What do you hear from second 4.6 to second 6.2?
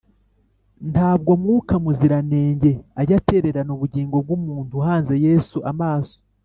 uhanze yesu amaso